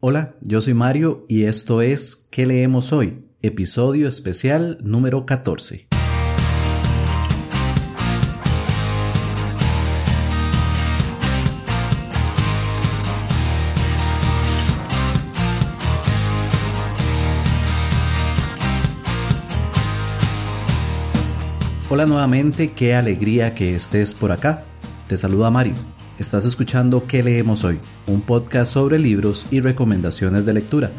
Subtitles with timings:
[0.00, 3.24] Hola, yo soy Mario y esto es ¿Qué leemos hoy?
[3.42, 5.88] Episodio especial número 14.
[21.90, 24.62] Hola nuevamente, qué alegría que estés por acá.
[25.08, 25.97] Te saluda Mario.
[26.18, 27.78] Estás escuchando ¿Qué leemos hoy?
[28.08, 30.90] Un podcast sobre libros y recomendaciones de lectura.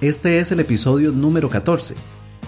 [0.00, 1.96] Este es el episodio número 14,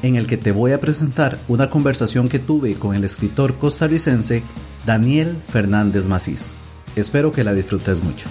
[0.04, 4.44] en el que te voy a presentar una conversación que tuve con el escritor costarricense
[4.86, 6.54] Daniel Fernández Macís.
[6.94, 8.28] Espero que la disfrutes mucho.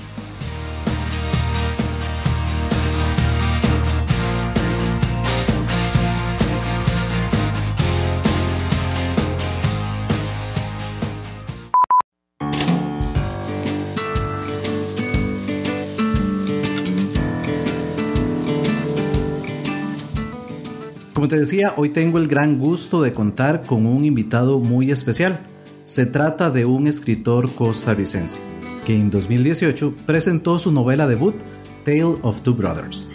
[21.35, 25.37] Te decía, hoy tengo el gran gusto de contar con un invitado muy especial.
[25.83, 28.39] Se trata de un escritor costarricense
[28.85, 31.35] que en 2018 presentó su novela debut,
[31.83, 33.11] Tale of Two Brothers.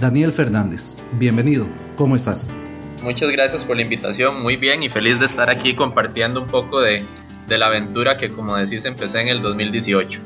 [0.00, 1.66] Daniel Fernández, bienvenido,
[1.96, 2.54] ¿cómo estás?
[3.02, 6.80] Muchas gracias por la invitación, muy bien y feliz de estar aquí compartiendo un poco
[6.80, 7.04] de,
[7.48, 10.18] de la aventura que como decís empecé en el 2018.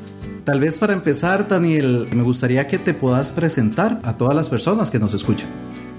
[0.45, 4.89] Tal vez para empezar, Daniel, me gustaría que te puedas presentar a todas las personas
[4.89, 5.49] que nos escuchan.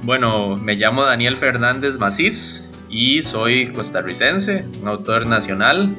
[0.04, 5.96] Bueno, me llamo Daniel Fernández Macís y soy costarricense, un autor nacional.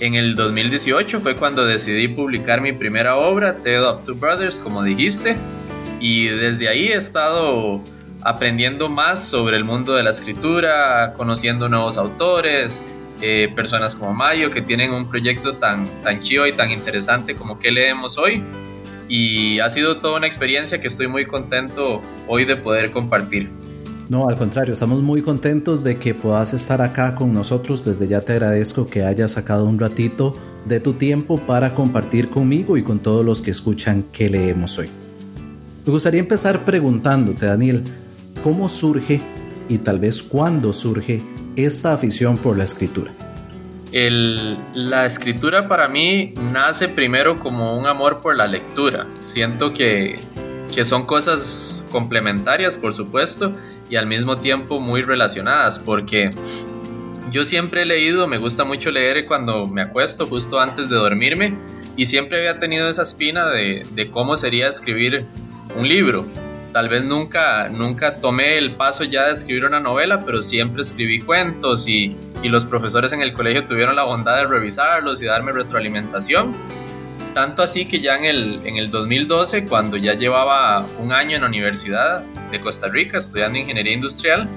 [0.00, 4.82] En el 2018 fue cuando decidí publicar mi primera obra, Tale of Two Brothers, como
[4.82, 5.34] dijiste,
[5.98, 7.80] y desde ahí he estado
[8.20, 12.82] aprendiendo más sobre el mundo de la escritura, conociendo nuevos autores,
[13.22, 17.58] eh, personas como Mayo que tienen un proyecto tan, tan chido y tan interesante como
[17.58, 18.42] que leemos hoy
[19.08, 23.48] y ha sido toda una experiencia que estoy muy contento hoy de poder compartir.
[24.08, 27.84] No, al contrario, estamos muy contentos de que puedas estar acá con nosotros.
[27.84, 32.76] Desde ya te agradezco que hayas sacado un ratito de tu tiempo para compartir conmigo
[32.76, 34.88] y con todos los que escuchan qué leemos hoy.
[35.84, 37.82] Me gustaría empezar preguntándote, Daniel,
[38.44, 39.20] ¿cómo surge
[39.68, 41.22] y tal vez cuándo surge
[41.56, 43.12] esta afición por la escritura?
[44.74, 49.06] La escritura para mí nace primero como un amor por la lectura.
[49.24, 50.18] Siento que,
[50.74, 53.54] que son cosas complementarias, por supuesto,
[53.88, 56.30] y al mismo tiempo muy relacionadas, porque
[57.30, 61.54] yo siempre he leído, me gusta mucho leer cuando me acuesto, justo antes de dormirme,
[61.96, 65.24] y siempre había tenido esa espina de, de cómo sería escribir
[65.78, 66.26] un libro.
[66.72, 71.20] Tal vez nunca, nunca tomé el paso ya de escribir una novela, pero siempre escribí
[71.20, 72.14] cuentos y,
[72.46, 76.54] y los profesores en el colegio tuvieron la bondad de revisarlos y darme retroalimentación.
[77.34, 81.42] Tanto así que ya en el, en el 2012, cuando ya llevaba un año en
[81.42, 84.48] la Universidad de Costa Rica estudiando ingeniería industrial,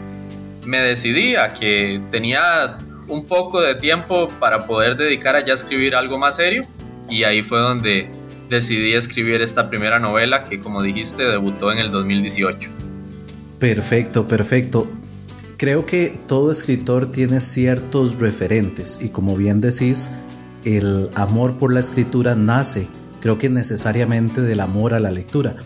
[0.66, 2.78] me decidí a que tenía
[3.08, 6.68] un poco de tiempo para poder dedicar a ya escribir algo más serio
[7.10, 8.08] y ahí fue donde
[8.52, 12.70] decidí escribir esta primera novela que, como dijiste, debutó en el 2018.
[13.58, 14.88] Perfecto, perfecto.
[15.60, 20.10] Creo que todo escritor tiene ciertos referentes y como bien decís,
[20.64, 22.88] el amor por la escritura nace,
[23.20, 25.58] creo que necesariamente del amor a la lectura.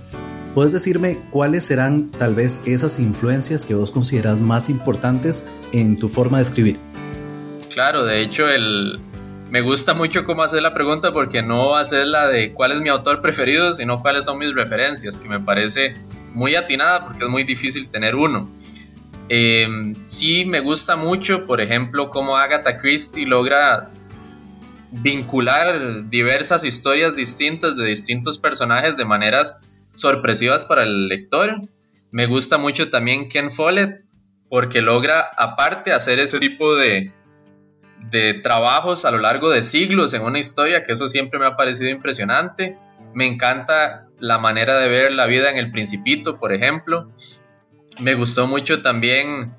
[0.56, 6.08] ¿Puedes decirme cuáles serán tal vez esas influencias que vos consideras más importantes en tu
[6.08, 6.80] forma de escribir?
[7.72, 9.00] Claro, de hecho el,
[9.52, 12.90] me gusta mucho cómo hacer la pregunta porque no hacer la de cuál es mi
[12.90, 15.94] autor preferido, sino cuáles son mis referencias, que me parece
[16.34, 18.50] muy atinada porque es muy difícil tener uno.
[19.30, 23.90] Eh, sí me gusta mucho, por ejemplo, cómo Agatha Christie logra
[24.92, 29.60] vincular diversas historias distintas de distintos personajes de maneras
[29.94, 31.62] sorpresivas para el lector.
[32.12, 34.02] Me gusta mucho también Ken Follett
[34.50, 37.12] porque logra aparte hacer ese tipo de,
[38.12, 41.56] de trabajos a lo largo de siglos en una historia, que eso siempre me ha
[41.56, 42.78] parecido impresionante.
[43.16, 47.08] Me encanta la manera de ver la vida en el principito, por ejemplo.
[48.00, 49.52] Me gustó mucho también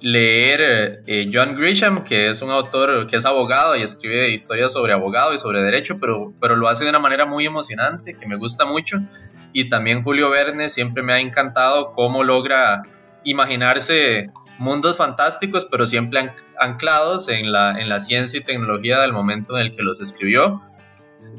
[0.00, 4.92] leer eh, John Grisham, que es un autor que es abogado y escribe historias sobre
[4.92, 8.36] abogado y sobre derecho, pero, pero lo hace de una manera muy emocionante, que me
[8.36, 8.98] gusta mucho.
[9.52, 12.82] Y también Julio Verne siempre me ha encantado cómo logra
[13.24, 19.56] imaginarse mundos fantásticos, pero siempre anclados en la, en la ciencia y tecnología del momento
[19.56, 20.60] en el que los escribió,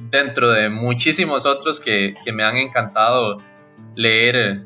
[0.10, 3.38] dentro de muchísimos otros que, que me han encantado
[3.96, 4.62] leer,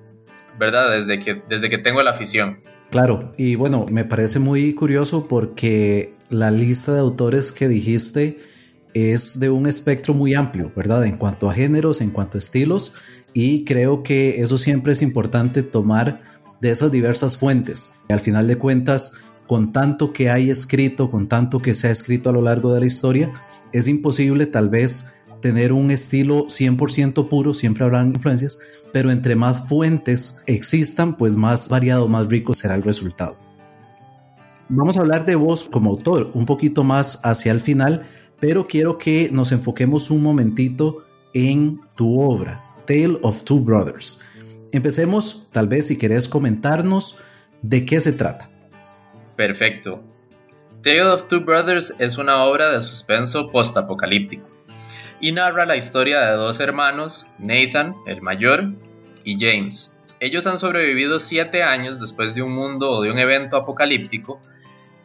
[0.60, 0.92] ¿verdad?
[0.92, 2.58] Desde que, desde que tengo la afición.
[2.92, 8.40] Claro, y bueno, me parece muy curioso porque la lista de autores que dijiste
[8.94, 11.06] es de un espectro muy amplio, ¿verdad?
[11.06, 12.96] En cuanto a géneros, en cuanto a estilos,
[13.34, 16.22] y creo que eso siempre es importante tomar
[16.62, 17.96] de esas diversas fuentes.
[18.10, 22.30] Al final de cuentas, con tanto que hay escrito, con tanto que se ha escrito
[22.30, 23.32] a lo largo de la historia,
[23.72, 28.60] es imposible tal vez tener un estilo 100% puro, siempre habrán influencias,
[28.92, 33.38] pero entre más fuentes existan, pues más variado, más rico será el resultado.
[34.70, 38.06] Vamos a hablar de vos como autor un poquito más hacia el final,
[38.40, 44.26] pero quiero que nos enfoquemos un momentito en tu obra, Tale of Two Brothers.
[44.72, 47.20] Empecemos, tal vez si querés comentarnos
[47.62, 48.50] de qué se trata.
[49.36, 50.02] Perfecto.
[50.84, 54.59] Tale of Two Brothers es una obra de suspenso postapocalíptico
[55.20, 58.66] y narra la historia de dos hermanos, Nathan, el mayor,
[59.24, 59.96] y James.
[60.20, 64.42] Ellos han sobrevivido siete años después de un mundo o de un evento apocalíptico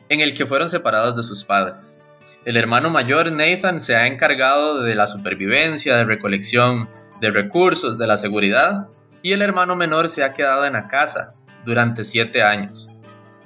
[0.08, 2.00] en el que fueron separados de sus padres.
[2.44, 6.88] El hermano mayor, Nathan, se ha encargado de la supervivencia, de recolección
[7.20, 8.88] de recursos, de la seguridad,
[9.22, 11.34] y el hermano menor se ha quedado en la casa
[11.64, 12.90] durante siete años,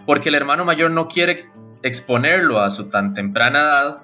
[0.07, 1.45] porque el hermano mayor no quiere
[1.83, 3.97] exponerlo a su tan temprana edad,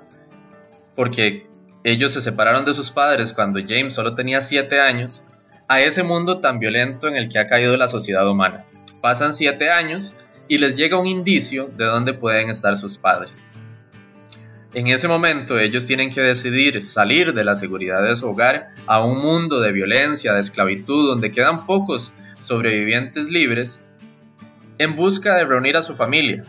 [0.94, 1.48] porque
[1.84, 5.22] ellos se separaron de sus padres cuando James solo tenía siete años,
[5.68, 8.64] a ese mundo tan violento en el que ha caído la sociedad humana.
[9.00, 10.16] Pasan siete años
[10.48, 13.52] y les llega un indicio de dónde pueden estar sus padres.
[14.72, 19.04] En ese momento ellos tienen que decidir salir de la seguridad de su hogar a
[19.04, 23.82] un mundo de violencia, de esclavitud, donde quedan pocos sobrevivientes libres,
[24.78, 26.44] en busca de reunir a su familia.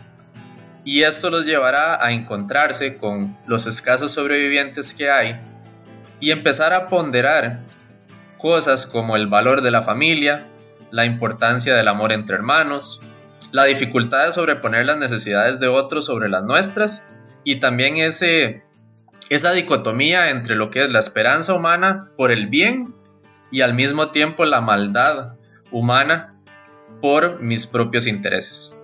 [0.86, 5.36] Y esto los llevará a encontrarse con los escasos sobrevivientes que hay
[6.20, 7.58] y empezar a ponderar
[8.38, 10.46] cosas como el valor de la familia,
[10.92, 13.00] la importancia del amor entre hermanos,
[13.50, 17.04] la dificultad de sobreponer las necesidades de otros sobre las nuestras
[17.42, 18.62] y también ese,
[19.28, 22.94] esa dicotomía entre lo que es la esperanza humana por el bien
[23.50, 25.32] y al mismo tiempo la maldad
[25.72, 26.36] humana
[27.02, 28.76] por mis propios intereses.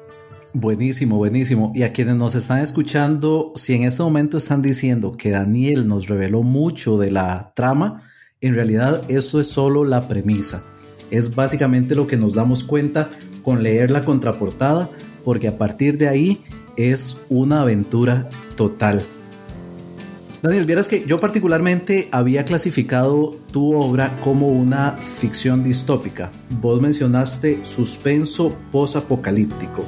[0.55, 1.73] Buenísimo, buenísimo.
[1.75, 6.09] Y a quienes nos están escuchando, si en este momento están diciendo que Daniel nos
[6.09, 8.03] reveló mucho de la trama,
[8.43, 10.67] en realidad esto es solo la premisa.
[11.11, 13.09] Es básicamente lo que nos damos cuenta
[13.43, 14.91] con leer la contraportada,
[15.25, 16.43] porque a partir de ahí
[16.77, 19.03] es una aventura total.
[20.43, 26.31] Daniel, vieras que yo particularmente había clasificado tu obra como una ficción distópica.
[26.61, 29.87] Vos mencionaste suspenso posapocalíptico.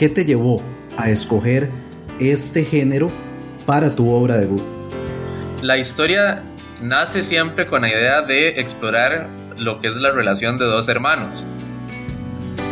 [0.00, 0.62] ¿Qué te llevó
[0.96, 1.68] a escoger
[2.18, 3.10] este género
[3.66, 4.62] para tu obra debut?
[5.60, 6.42] La historia
[6.80, 11.44] nace siempre con la idea de explorar lo que es la relación de dos hermanos.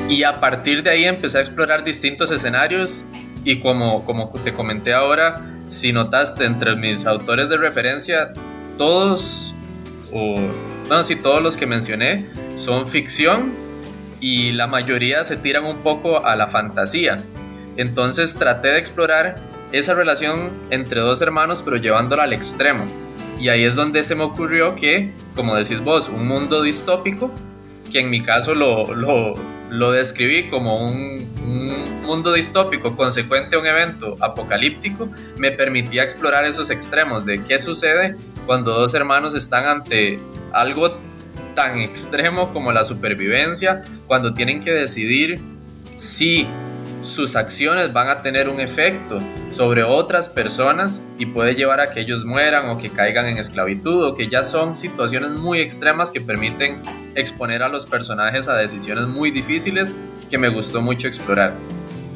[0.09, 3.05] Y a partir de ahí empecé a explorar distintos escenarios
[3.45, 8.33] y como, como te comenté ahora, si notaste entre mis autores de referencia,
[8.79, 9.55] todos,
[10.15, 10.41] o
[10.89, 13.68] no, si todos los que mencioné son ficción
[14.21, 17.23] y la mayoría se tiran un poco a la fantasía.
[17.77, 19.37] Entonces traté de explorar
[19.73, 22.85] esa relación entre dos hermanos, pero llevándola al extremo.
[23.39, 27.31] Y ahí es donde se me ocurrió que, como decís vos, un mundo distópico,
[27.93, 29.35] que en mi caso lo, lo,
[29.71, 31.27] lo describí como un,
[32.09, 38.17] mundo distópico consecuente a un evento apocalíptico, me permitía explorar esos extremos de qué sucede
[38.47, 40.19] cuando dos hermanos están ante
[40.53, 40.99] algo
[41.59, 45.41] tan extremo como la supervivencia, cuando tienen que decidir
[45.97, 46.47] si
[47.03, 49.19] sus acciones van a tener un efecto
[49.51, 54.05] sobre otras personas y puede llevar a que ellos mueran o que caigan en esclavitud
[54.05, 56.81] o que ya son situaciones muy extremas que permiten
[57.17, 59.97] exponer a los personajes a decisiones muy difíciles
[60.31, 61.55] que me gustó mucho explorar.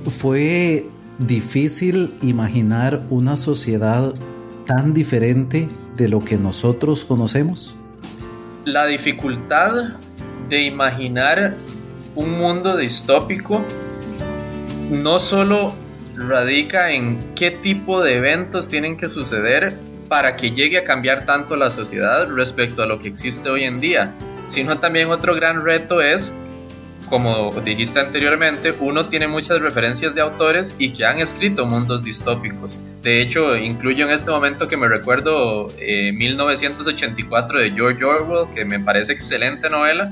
[0.06, 0.86] Fue
[1.18, 4.14] difícil imaginar una sociedad
[4.66, 5.66] tan diferente
[5.96, 7.76] de lo que nosotros conocemos.
[8.64, 9.94] La dificultad
[10.48, 11.54] de imaginar
[12.14, 13.64] un mundo distópico
[14.90, 15.74] no solo
[16.14, 19.74] radica en qué tipo de eventos tienen que suceder
[20.08, 23.80] para que llegue a cambiar tanto la sociedad respecto a lo que existe hoy en
[23.80, 24.14] día,
[24.46, 26.32] sino también otro gran reto es,
[27.12, 32.78] como dijiste anteriormente, uno tiene muchas referencias de autores y que han escrito mundos distópicos.
[33.02, 38.64] De hecho, incluyo en este momento que me recuerdo 1984 eh, de George Orwell, que
[38.64, 40.10] me parece excelente novela.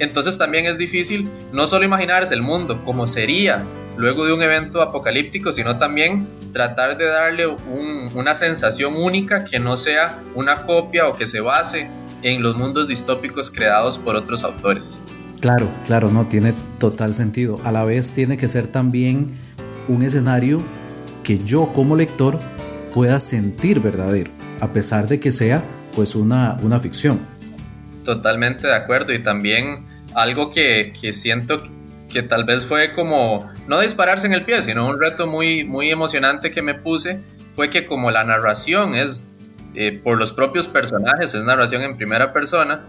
[0.00, 3.64] Entonces también es difícil no solo imaginarse el mundo como sería
[3.96, 7.46] luego de un evento apocalíptico, sino también tratar de darle
[8.12, 11.88] una sensación única que no sea una copia o que se base
[12.22, 15.04] en los mundos distópicos creados por otros autores.
[15.40, 17.60] Claro, claro, no, tiene total sentido.
[17.64, 19.32] A la vez tiene que ser también
[19.88, 20.62] un escenario
[21.24, 22.38] que yo como lector
[22.92, 24.30] pueda sentir verdadero.
[24.60, 27.20] a pesar de que sea pues una, una ficción.
[28.04, 31.62] Totalmente de acuerdo y también algo que, que siento
[32.12, 35.90] que tal vez fue como no dispararse en el pie, sino un reto muy, muy
[35.90, 37.20] emocionante que me puse
[37.54, 39.28] fue que como la narración es
[39.74, 42.82] eh, por los propios personajes, es narración en primera persona,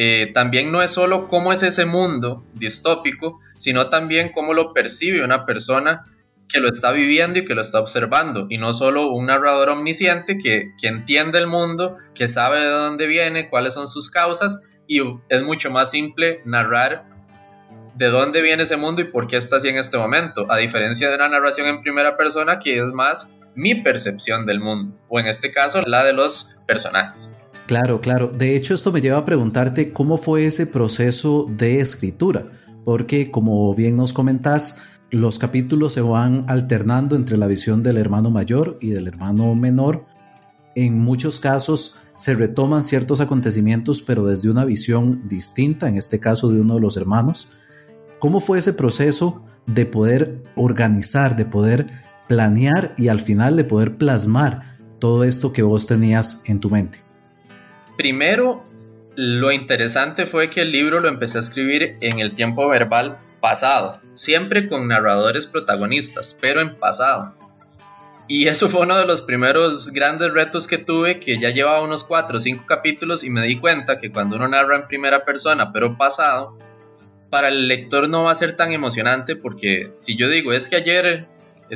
[0.00, 5.24] eh, también no es solo cómo es ese mundo distópico, sino también cómo lo percibe
[5.24, 6.04] una persona
[6.48, 10.38] que lo está viviendo y que lo está observando, y no solo un narrador omnisciente
[10.38, 15.00] que, que entiende el mundo, que sabe de dónde viene, cuáles son sus causas, y
[15.28, 17.04] es mucho más simple narrar
[17.96, 21.10] de dónde viene ese mundo y por qué está así en este momento, a diferencia
[21.10, 25.26] de la narración en primera persona que es más mi percepción del mundo, o en
[25.26, 27.36] este caso la de los personajes.
[27.68, 28.28] Claro, claro.
[28.28, 32.50] De hecho, esto me lleva a preguntarte cómo fue ese proceso de escritura,
[32.86, 38.30] porque como bien nos comentás, los capítulos se van alternando entre la visión del hermano
[38.30, 40.06] mayor y del hermano menor.
[40.76, 46.50] En muchos casos se retoman ciertos acontecimientos, pero desde una visión distinta, en este caso
[46.50, 47.50] de uno de los hermanos.
[48.18, 51.86] ¿Cómo fue ese proceso de poder organizar, de poder
[52.28, 57.07] planear y al final de poder plasmar todo esto que vos tenías en tu mente?
[57.98, 58.62] Primero,
[59.16, 64.00] lo interesante fue que el libro lo empecé a escribir en el tiempo verbal pasado,
[64.14, 67.34] siempre con narradores protagonistas, pero en pasado.
[68.28, 72.04] Y eso fue uno de los primeros grandes retos que tuve, que ya llevaba unos
[72.04, 75.72] 4 o 5 capítulos y me di cuenta que cuando uno narra en primera persona,
[75.72, 76.56] pero pasado,
[77.30, 80.76] para el lector no va a ser tan emocionante porque si yo digo es que
[80.76, 81.26] ayer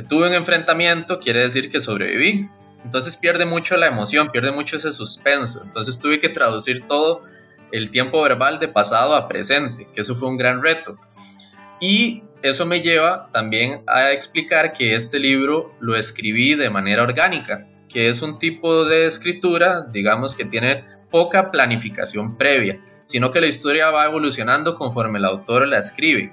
[0.07, 2.47] tuve un enfrentamiento, quiere decir que sobreviví.
[2.83, 5.61] Entonces pierde mucho la emoción, pierde mucho ese suspenso.
[5.63, 7.23] Entonces tuve que traducir todo
[7.71, 10.97] el tiempo verbal de pasado a presente, que eso fue un gran reto.
[11.79, 17.65] Y eso me lleva también a explicar que este libro lo escribí de manera orgánica,
[17.89, 23.47] que es un tipo de escritura, digamos, que tiene poca planificación previa, sino que la
[23.47, 26.31] historia va evolucionando conforme el autor la escribe.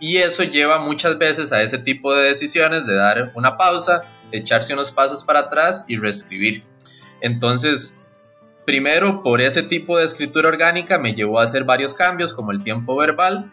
[0.00, 4.00] Y eso lleva muchas veces a ese tipo de decisiones de dar una pausa,
[4.32, 6.64] echarse unos pasos para atrás y reescribir.
[7.20, 7.96] Entonces,
[8.64, 12.64] primero por ese tipo de escritura orgánica me llevó a hacer varios cambios como el
[12.64, 13.52] tiempo verbal.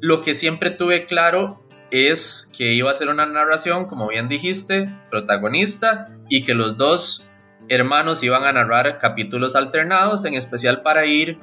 [0.00, 1.58] Lo que siempre tuve claro
[1.90, 7.24] es que iba a ser una narración, como bien dijiste, protagonista y que los dos
[7.68, 11.38] hermanos iban a narrar capítulos alternados, en especial para ir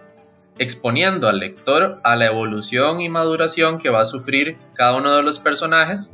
[0.60, 5.24] exponiendo al lector a la evolución y maduración que va a sufrir cada uno de
[5.24, 6.12] los personajes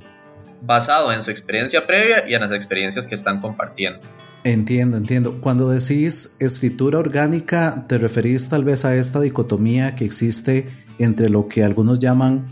[0.61, 3.99] basado en su experiencia previa y en las experiencias que están compartiendo.
[4.43, 5.41] Entiendo, entiendo.
[5.41, 11.47] Cuando decís escritura orgánica, te referís tal vez a esta dicotomía que existe entre lo
[11.47, 12.47] que algunos llaman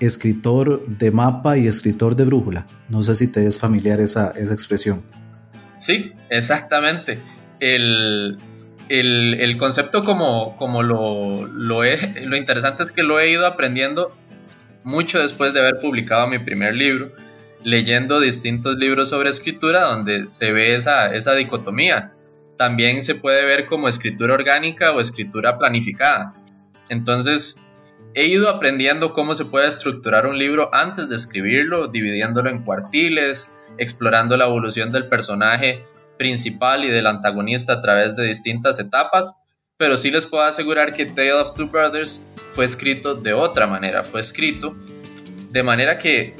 [0.00, 2.66] escritor de mapa y escritor de brújula.
[2.88, 5.02] No sé si te es familiar esa, esa expresión.
[5.78, 7.18] Sí, exactamente.
[7.58, 8.38] El,
[8.90, 14.16] el, concepto como, como lo, lo, lo interesante es que lo he ido aprendiendo
[14.82, 17.10] mucho después de haber publicado mi primer libro,
[17.62, 22.10] leyendo distintos libros sobre escritura donde se ve esa, esa dicotomía.
[22.56, 26.34] También se puede ver como escritura orgánica o escritura planificada.
[26.88, 27.62] Entonces,
[28.14, 33.48] he ido aprendiendo cómo se puede estructurar un libro antes de escribirlo, dividiéndolo en cuartiles,
[33.78, 35.84] explorando la evolución del personaje
[36.20, 39.34] principal y del antagonista a través de distintas etapas,
[39.78, 44.04] pero sí les puedo asegurar que Tale of Two Brothers fue escrito de otra manera,
[44.04, 44.76] fue escrito
[45.50, 46.34] de manera que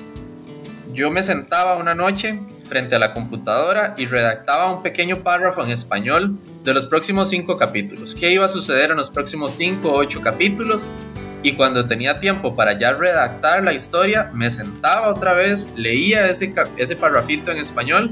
[0.93, 5.71] yo me sentaba una noche frente a la computadora y redactaba un pequeño párrafo en
[5.71, 9.97] español de los próximos cinco capítulos, qué iba a suceder en los próximos cinco o
[9.97, 10.91] ocho capítulos
[11.43, 16.53] y cuando tenía tiempo para ya redactar la historia, me sentaba otra vez, leía ese,
[16.77, 18.11] ese parrafito en español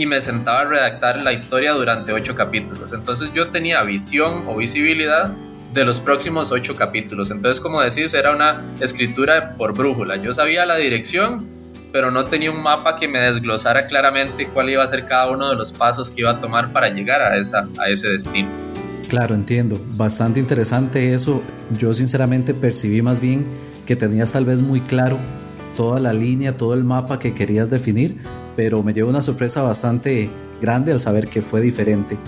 [0.00, 2.94] y me sentaba a redactar la historia durante ocho capítulos.
[2.94, 5.30] Entonces yo tenía visión o visibilidad
[5.74, 7.30] de los próximos ocho capítulos.
[7.30, 10.16] Entonces, como decís, era una escritura por brújula.
[10.16, 11.46] Yo sabía la dirección,
[11.92, 15.50] pero no tenía un mapa que me desglosara claramente cuál iba a ser cada uno
[15.50, 18.48] de los pasos que iba a tomar para llegar a, esa, a ese destino.
[19.06, 19.78] Claro, entiendo.
[19.96, 21.42] Bastante interesante eso.
[21.76, 23.46] Yo sinceramente percibí más bien
[23.84, 25.18] que tenías tal vez muy claro
[25.80, 28.18] toda la línea, todo el mapa que querías definir,
[28.54, 32.18] pero me llevó una sorpresa bastante grande al saber que fue diferente.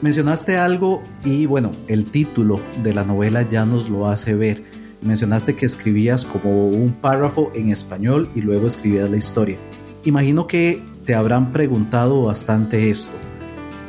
[0.00, 4.62] Mencionaste algo y bueno, el título de la novela ya nos lo hace ver.
[5.02, 9.58] Mencionaste que escribías como un párrafo en español y luego escribías la historia.
[10.04, 13.16] Imagino que te habrán preguntado bastante esto.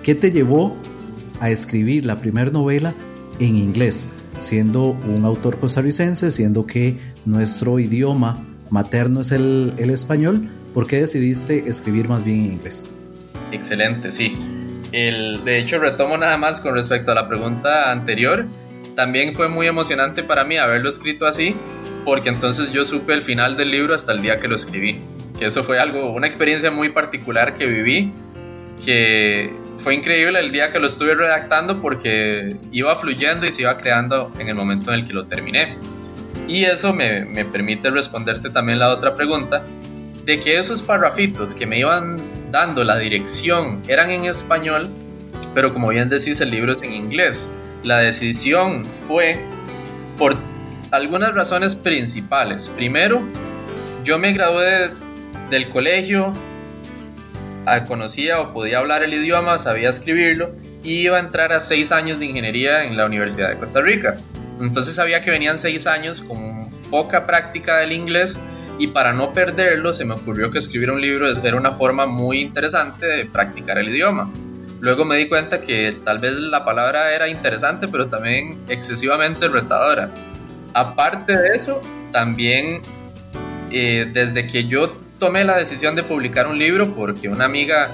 [0.01, 0.75] ¿Qué te llevó
[1.39, 2.95] a escribir la primera novela
[3.37, 10.49] en inglés, siendo un autor costarricense, siendo que nuestro idioma materno es el, el español?
[10.73, 12.95] ¿Por qué decidiste escribir más bien en inglés?
[13.51, 14.35] Excelente, sí.
[14.91, 18.45] el, de hecho, retomo nada más con respecto a la pregunta anterior.
[18.95, 21.55] También fue muy emocionante para mí haberlo escrito así,
[22.05, 24.99] porque entonces yo supe el final del libro hasta el día que lo escribí.
[25.37, 28.11] Que eso fue algo, una experiencia muy particular que viví,
[28.83, 33.77] que fue increíble el día que lo estuve redactando porque iba fluyendo y se iba
[33.77, 35.77] creando en el momento en el que lo terminé.
[36.49, 39.61] Y eso me, permite responderte también la otra pregunta,
[40.25, 44.87] de que esos parrafitos que me iban dando la dirección eran en español,
[45.53, 47.47] pero como bien decís, el libro es en inglés.
[47.83, 49.37] La decisión fue
[50.17, 50.35] por
[50.89, 52.67] algunas razones principales.
[52.69, 53.21] Primero,
[54.03, 54.89] yo me gradué
[55.51, 56.33] del colegio,
[57.67, 60.49] ah, conocía o podía hablar el idioma, sabía escribirlo
[60.83, 64.17] y iba a entrar a seis años de ingeniería en la Universidad de Costa Rica.
[64.59, 68.39] Entonces sabía que venían seis años con poca práctica del inglés
[68.77, 72.39] y para no perderlo se me ocurrió que escribir un libro era una forma muy
[72.39, 74.31] interesante de practicar el idioma.
[74.79, 80.09] Luego me di cuenta que tal vez la palabra era interesante, pero también excesivamente retadora.
[80.73, 81.81] Aparte de eso,
[82.13, 82.81] también
[83.71, 84.87] eh, desde que yo
[85.19, 87.89] tomé la decisión de publicar un libro, porque una amiga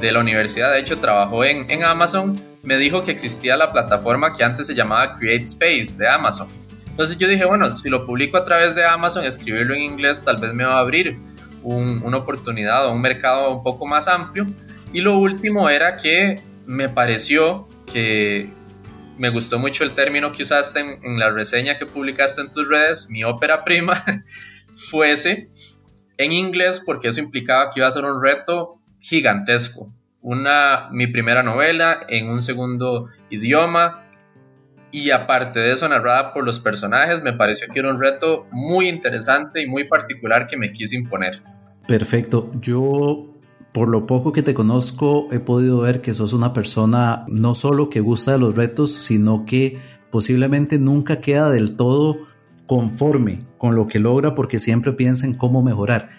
[0.00, 4.32] de la universidad, de hecho, trabajó en, en Amazon, me dijo que existía la plataforma
[4.32, 6.48] que antes se llamaba Create Space de Amazon
[6.92, 10.36] entonces yo dije, bueno, si lo publico a través de Amazon, escribirlo en inglés tal
[10.36, 11.18] vez me va a abrir
[11.62, 14.46] una oportunidad o un mercado un poco más amplio.
[14.92, 18.50] Y lo último era que me pareció que
[19.16, 23.08] me gustó mucho el término que usaste en, la reseña que publicaste en tus redes,
[23.08, 24.04] mi ópera prima,
[24.90, 25.48] fuese
[26.18, 29.88] en inglés porque eso implicaba que iba a ser un reto gigantesco.
[30.22, 34.02] Una, mi primera novela en un segundo idioma,
[34.92, 38.88] y aparte de eso narrada por los personajes, me pareció que era un reto muy
[38.88, 41.40] interesante y muy particular que me quise imponer.
[41.88, 43.32] Perfecto, yo
[43.72, 47.88] por lo poco que te conozco he podido ver que sos una persona no solo
[47.88, 52.18] que gusta de los retos, sino que posiblemente nunca queda del todo
[52.66, 56.10] conforme con lo que logra porque siempre piensa en cómo mejorar.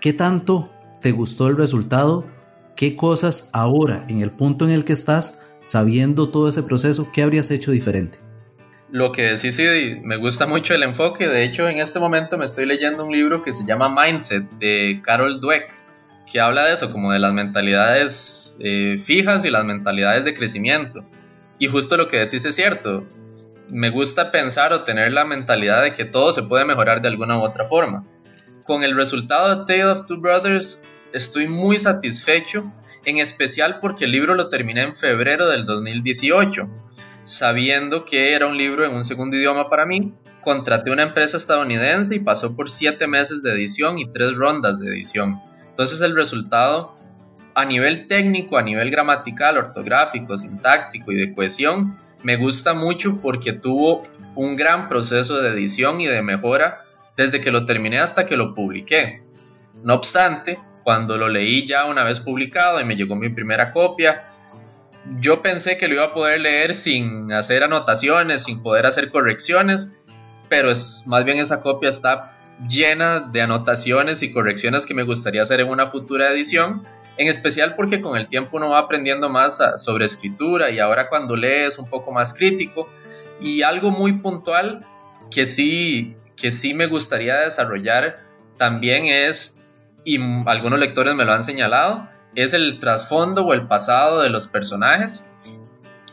[0.00, 2.26] ¿Qué tanto te gustó el resultado?
[2.76, 7.22] ¿Qué cosas ahora, en el punto en el que estás, sabiendo todo ese proceso, ¿qué
[7.22, 8.18] habrías hecho diferente?
[8.90, 9.64] Lo que sí, sí,
[10.02, 11.26] me gusta mucho el enfoque.
[11.26, 15.00] De hecho, en este momento me estoy leyendo un libro que se llama Mindset de
[15.02, 15.72] Carol Dweck,
[16.30, 21.02] que habla de eso, como de las mentalidades eh, fijas y las mentalidades de crecimiento.
[21.58, 23.06] Y justo lo que decís es cierto.
[23.70, 27.38] Me gusta pensar o tener la mentalidad de que todo se puede mejorar de alguna
[27.38, 28.04] u otra forma.
[28.64, 30.78] Con el resultado de Tale of Two Brothers
[31.16, 32.70] estoy muy satisfecho
[33.04, 36.68] en especial porque el libro lo terminé en febrero del 2018.
[37.24, 42.14] Sabiendo que era un libro en un segundo idioma para mí, contraté una empresa estadounidense
[42.14, 45.40] y pasó por siete meses de edición y tres rondas de edición.
[45.68, 46.94] Entonces el resultado
[47.54, 53.54] a nivel técnico, a nivel gramatical, ortográfico, sintáctico y de cohesión, me gusta mucho porque
[53.54, 56.80] tuvo un gran proceso de edición y de mejora
[57.16, 59.22] desde que lo terminé hasta que lo publiqué.
[59.82, 64.22] No obstante, cuando lo leí ya una vez publicado y me llegó mi primera copia,
[65.18, 69.90] yo pensé que lo iba a poder leer sin hacer anotaciones, sin poder hacer correcciones,
[70.48, 75.42] pero es, más bien esa copia está llena de anotaciones y correcciones que me gustaría
[75.42, 79.60] hacer en una futura edición, en especial porque con el tiempo uno va aprendiendo más
[79.78, 82.88] sobre escritura y ahora cuando lee es un poco más crítico.
[83.40, 84.86] Y algo muy puntual
[85.32, 88.20] que sí que sí me gustaría desarrollar
[88.56, 89.60] también es
[90.06, 94.46] y algunos lectores me lo han señalado, es el trasfondo o el pasado de los
[94.46, 95.28] personajes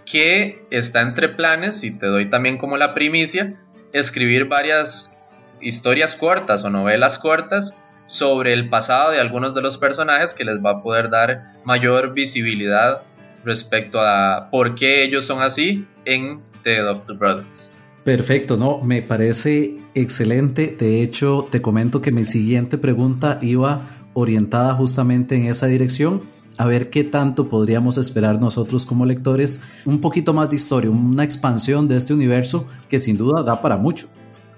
[0.03, 3.55] que está entre planes, y te doy también como la primicia,
[3.93, 5.15] escribir varias
[5.61, 7.71] historias cortas o novelas cortas
[8.07, 12.13] sobre el pasado de algunos de los personajes que les va a poder dar mayor
[12.13, 13.03] visibilidad
[13.45, 17.72] respecto a por qué ellos son así en The of the Brothers.
[18.03, 20.75] Perfecto, no, me parece excelente.
[20.77, 26.21] De hecho, te comento que mi siguiente pregunta iba orientada justamente en esa dirección,
[26.57, 31.23] a ver qué tanto podríamos esperar nosotros como lectores, un poquito más de historia, una
[31.23, 34.07] expansión de este universo que sin duda da para mucho.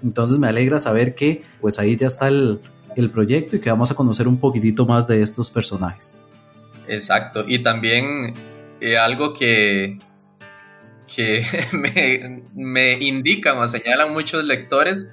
[0.02, 2.60] Entonces me alegra saber que pues ahí ya está el,
[3.12, 6.20] proyecto y que vamos a conocer un poquitito más de estos personajes.
[6.88, 8.34] Exacto, y también
[8.80, 9.98] eh, algo que,
[11.14, 15.06] que me, me, indican o señalan muchos lectores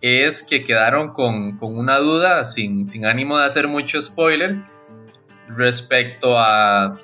[0.00, 4.58] es que quedaron con, una duda, sin, ánimo de hacer mucho spoiler,
[5.48, 6.98] respecto a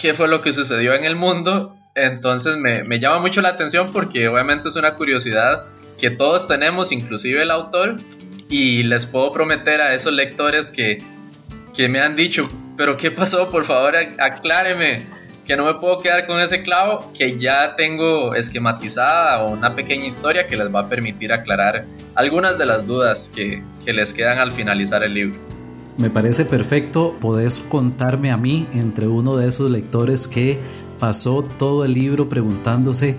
[0.00, 1.74] qué fue lo que sucedió en el mundo.
[1.96, 5.64] Entonces me, me llama mucho la atención porque obviamente es una curiosidad
[5.98, 7.96] que todos tenemos, inclusive el autor,
[8.48, 11.02] y les puedo prometer a esos lectores que,
[11.74, 13.50] que me han dicho, pero ¿qué pasó?
[13.50, 15.04] Por favor, acláreme,
[15.44, 20.06] que no me puedo quedar con ese clavo, que ya tengo esquematizada o una pequeña
[20.06, 24.38] historia que les va a permitir aclarar algunas de las dudas que, que les quedan
[24.38, 25.38] al finalizar el libro.
[25.98, 30.58] Me parece perfecto, podés contarme a mí entre uno de esos lectores que
[30.98, 33.16] pasó todo el libro preguntándose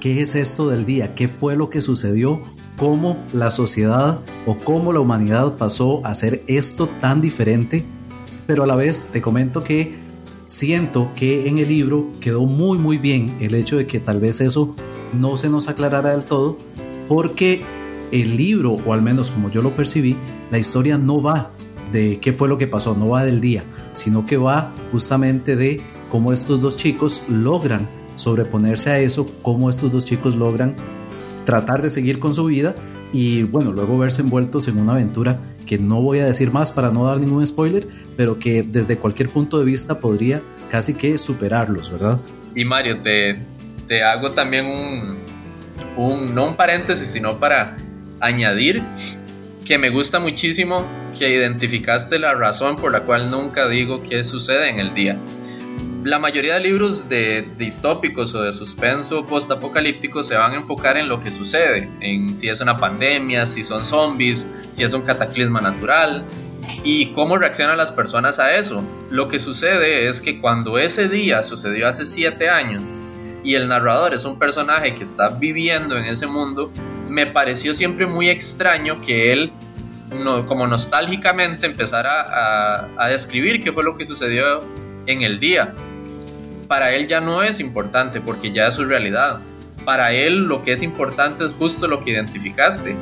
[0.00, 2.42] qué es esto del día, qué fue lo que sucedió,
[2.76, 7.84] cómo la sociedad o cómo la humanidad pasó a hacer esto tan diferente
[8.46, 9.94] pero a la vez te comento que
[10.46, 14.40] siento que en el libro quedó muy muy bien el hecho de que tal vez
[14.40, 14.74] eso
[15.12, 16.58] no se nos aclarara del todo,
[17.08, 17.62] porque
[18.10, 20.16] el libro, o al menos como yo lo percibí,
[20.50, 21.50] la historia no va
[21.92, 25.82] de qué fue lo que pasó, no va del día, sino que va justamente de
[26.10, 30.74] cómo estos dos chicos logran sobreponerse a eso, cómo estos dos chicos logran
[31.44, 32.74] tratar de seguir con su vida
[33.12, 36.90] y bueno, luego verse envueltos en una aventura que no voy a decir más para
[36.90, 41.90] no dar ningún spoiler, pero que desde cualquier punto de vista podría casi que superarlos,
[41.90, 42.20] ¿verdad?
[42.54, 43.38] Y Mario, te,
[43.88, 45.18] te hago también un,
[45.96, 47.76] un, no un paréntesis, sino para
[48.20, 48.82] añadir
[49.64, 50.84] que me gusta muchísimo
[51.18, 55.16] que identificaste la razón por la cual nunca digo qué sucede en el día
[56.04, 61.08] la mayoría de libros de, distópicos o de suspenso postapocalíptico se van a enfocar en
[61.08, 65.60] lo que sucede, en si es una pandemia, si son zombies, si es un cataclisma
[65.60, 66.24] natural
[66.82, 68.84] y cómo reaccionan las personas a eso.
[69.10, 72.96] Lo que sucede es que cuando ese día sucedió hace siete años
[73.44, 76.72] y el narrador es un personaje que está viviendo en ese mundo,
[77.08, 79.52] me pareció siempre muy extraño que él
[80.22, 84.62] no, como nostálgicamente empezara a, a describir qué fue lo que sucedió
[85.06, 85.72] en el día
[86.72, 89.40] para él ya no es importante porque ya es su realidad.
[89.84, 92.96] Para él lo que es importante es justo lo que identificaste,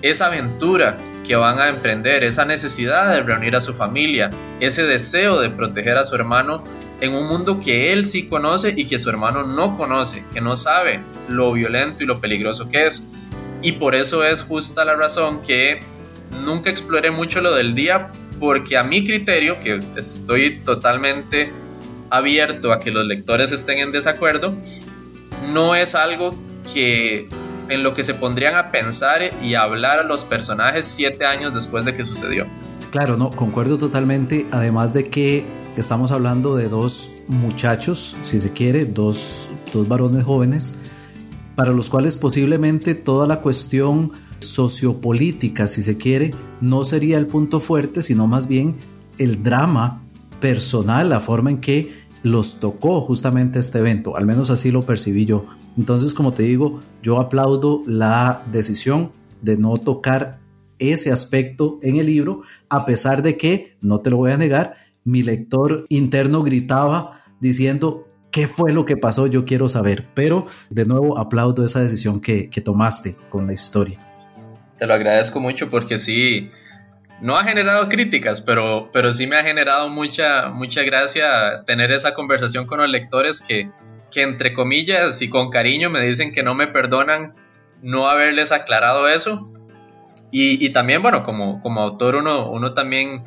[0.00, 5.40] esa aventura que van a emprender, esa necesidad de reunir a su familia, ese deseo
[5.40, 6.62] de proteger a su hermano
[7.00, 10.54] en un mundo que él sí conoce y que su hermano no conoce, que no
[10.54, 13.08] sabe lo violento y lo peligroso que es.
[13.60, 15.80] Y por eso es justa la razón que
[16.44, 18.06] nunca exploré mucho lo del día,
[18.38, 21.52] porque a mi criterio, que estoy totalmente
[22.10, 24.54] abierto a que los lectores estén en desacuerdo,
[25.52, 26.34] no es algo
[26.72, 27.28] que
[27.68, 31.84] en lo que se pondrían a pensar y hablar a los personajes siete años después
[31.84, 32.46] de que sucedió.
[32.90, 35.44] Claro, no, concuerdo totalmente, además de que
[35.76, 40.78] estamos hablando de dos muchachos, si se quiere, dos, dos varones jóvenes,
[41.56, 47.60] para los cuales posiblemente toda la cuestión sociopolítica, si se quiere, no sería el punto
[47.60, 48.76] fuerte, sino más bien
[49.18, 50.02] el drama
[50.40, 55.26] personal, la forma en que los tocó justamente este evento, al menos así lo percibí
[55.26, 55.46] yo.
[55.78, 60.40] Entonces, como te digo, yo aplaudo la decisión de no tocar
[60.78, 64.76] ese aspecto en el libro, a pesar de que, no te lo voy a negar,
[65.04, 69.26] mi lector interno gritaba diciendo, ¿qué fue lo que pasó?
[69.26, 70.06] Yo quiero saber.
[70.14, 74.00] Pero, de nuevo, aplaudo esa decisión que, que tomaste con la historia.
[74.78, 76.50] Te lo agradezco mucho porque sí,
[77.20, 82.14] no ha generado críticas, pero, pero sí me ha generado mucha, mucha gracia tener esa
[82.14, 83.70] conversación con los lectores que,
[84.10, 87.34] que entre comillas y con cariño me dicen que no me perdonan
[87.82, 89.50] no haberles aclarado eso.
[90.38, 93.24] Y, también, bueno, como, como autor uno, uno también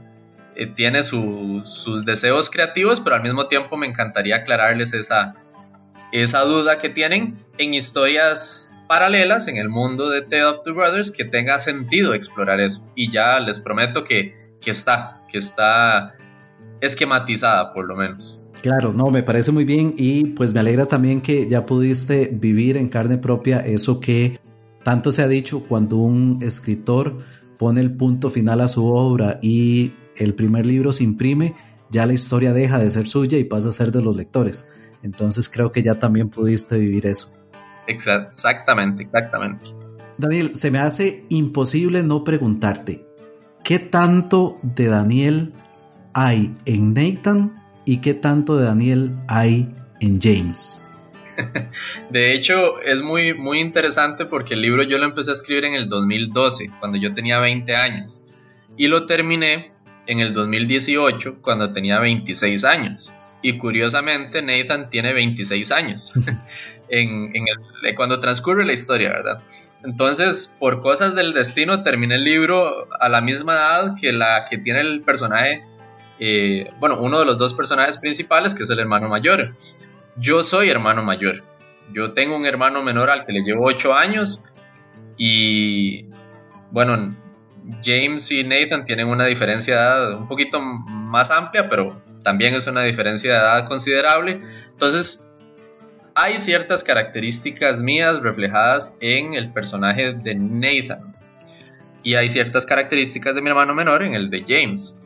[0.56, 5.34] eh, tiene sus deseos creativos, pero al mismo tiempo me encantaría aclararles esa,
[6.12, 11.12] esa duda que tienen en historias paralelas en el mundo de Tale of Two Brothers
[11.12, 12.90] que tenga sentido explorar eso.
[12.96, 16.16] Y ya les prometo que, que está, que está
[16.82, 18.42] esquematizada por lo menos.
[18.64, 22.78] Claro, no, me parece muy bien y pues me alegra también que ya pudiste vivir
[22.78, 24.40] en carne propia eso que
[24.84, 27.20] tanto se ha dicho cuando un escritor
[27.60, 31.56] pone el punto final a su obra y el primer libro se imprime,
[31.92, 34.74] ya la historia deja de ser suya y pasa a ser de los lectores.
[35.04, 37.39] Entonces creo que ya también pudiste vivir eso.
[37.90, 39.72] Exactamente, exactamente.
[40.18, 43.04] Daniel, se me hace imposible no preguntarte,
[43.64, 45.54] ¿qué tanto de Daniel
[46.14, 50.88] hay en Nathan y qué tanto de Daniel hay en James?
[52.12, 55.74] De hecho, es muy, muy interesante porque el libro yo lo empecé a escribir en
[55.74, 58.22] el 2012, cuando yo tenía 20 años,
[58.78, 59.72] y lo terminé
[60.06, 63.14] en el 2018, cuando tenía 26 años.
[63.42, 66.12] Y curiosamente, Nathan tiene 26 años.
[66.90, 69.42] en, el, cuando transcurre la historia, ¿verdad?
[69.84, 74.58] Entonces, por cosas del destino, terminé el libro a la misma edad que la que
[74.58, 75.64] tiene el personaje,
[76.20, 79.56] eh, bueno, uno de los dos personajes principales, que es el hermano mayor.
[80.18, 81.44] Yo soy hermano mayor.
[81.94, 84.44] Yo tengo un hermano menor al que le llevo 8 años
[85.18, 86.06] y,
[86.72, 87.16] bueno,
[87.84, 92.68] James y Nathan tienen una diferencia de edad un poquito más amplia, pero también es
[92.68, 94.42] una diferencia de edad considerable.
[94.72, 95.29] Entonces,
[96.22, 101.14] hay ciertas características mías reflejadas en el personaje de Nathan.
[102.04, 105.00] Y hay ciertas características de mi hermano menor en el de James.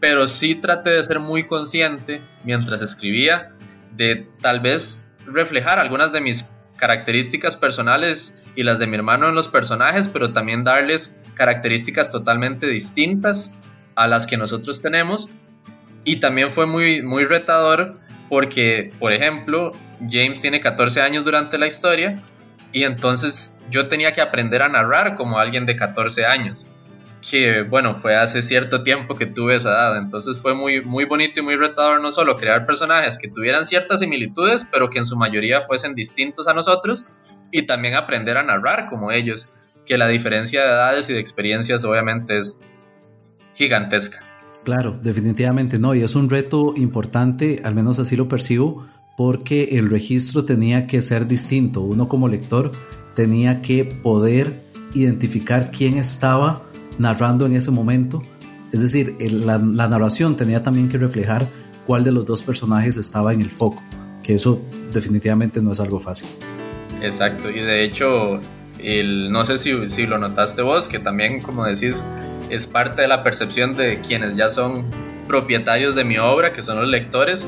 [0.00, 3.52] Pero sí traté de ser muy consciente mientras escribía
[3.96, 9.34] de tal vez reflejar algunas de mis características personales y las de mi hermano en
[9.34, 13.52] los personajes, pero también darles características totalmente distintas
[13.94, 15.28] a las que nosotros tenemos.
[16.04, 21.66] Y también fue muy, muy retador porque, por ejemplo, James tiene 14 años durante la
[21.66, 22.22] historia
[22.72, 26.66] y entonces yo tenía que aprender a narrar como alguien de 14 años.
[27.28, 31.40] Que bueno, fue hace cierto tiempo que tuve esa edad, entonces fue muy, muy bonito
[31.40, 35.16] y muy retador no solo crear personajes que tuvieran ciertas similitudes, pero que en su
[35.16, 37.06] mayoría fuesen distintos a nosotros,
[37.50, 39.50] y también aprender a narrar como ellos,
[39.84, 42.60] que la diferencia de edades y de experiencias obviamente es
[43.54, 44.20] gigantesca.
[44.66, 48.84] Claro, definitivamente no, y es un reto importante, al menos así lo percibo,
[49.16, 51.82] porque el registro tenía que ser distinto.
[51.82, 52.72] Uno como lector
[53.14, 54.60] tenía que poder
[54.92, 56.64] identificar quién estaba
[56.98, 58.24] narrando en ese momento.
[58.72, 61.48] Es decir, la, narración tenía también que reflejar
[61.86, 63.80] cuál de los dos personajes estaba en el foco,
[64.24, 64.60] que eso
[64.92, 66.26] definitivamente no es algo fácil.
[67.00, 68.40] Exacto, y de hecho,
[68.80, 72.02] no sé si lo notaste vos, que también, como decís,
[72.50, 74.86] es parte de la percepción de quienes ya son
[75.26, 77.46] propietarios de mi obra, que son los lectores.